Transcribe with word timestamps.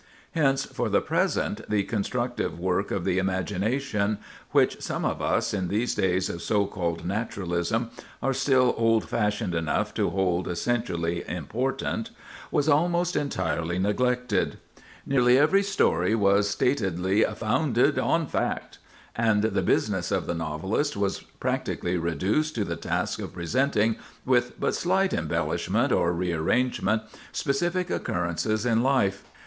Hence, 0.31 0.65
for 0.65 0.89
the 0.89 0.99
present, 0.99 1.61
the 1.69 1.83
constructive 1.83 2.59
work 2.59 2.89
of 2.89 3.05
the 3.05 3.19
imagination—which 3.19 4.81
some 4.81 5.05
of 5.05 5.21
us, 5.21 5.53
in 5.53 5.67
these 5.67 5.93
days 5.93 6.27
of 6.27 6.41
so 6.41 6.65
called 6.65 7.05
Naturalism, 7.05 7.91
are 8.19 8.33
still 8.33 8.73
old 8.79 9.07
fashioned 9.07 9.53
enough 9.53 9.93
to 9.93 10.09
hold 10.09 10.47
essentially 10.47 11.23
important—was 11.27 12.67
almost 12.67 13.15
entirely 13.15 13.77
neglected. 13.77 14.57
Nearly 15.05 15.37
every 15.37 15.61
story 15.61 16.15
was 16.15 16.49
statedly 16.49 17.23
"founded 17.35 17.99
on 17.99 18.25
fact"; 18.25 18.79
and 19.15 19.43
the 19.43 19.61
business 19.61 20.09
of 20.09 20.25
the 20.25 20.33
novelist 20.33 20.97
was 20.97 21.21
practically 21.39 21.95
reduced 21.95 22.55
to 22.55 22.65
the 22.65 22.75
task 22.75 23.19
of 23.19 23.33
presenting, 23.33 23.97
with 24.25 24.59
but 24.59 24.73
slight 24.73 25.13
embellishment 25.13 25.91
or 25.91 26.11
rearrangement, 26.11 27.03
specific 27.31 27.91
occurrences 27.91 28.65
in 28.65 28.81
life. 28.81 29.21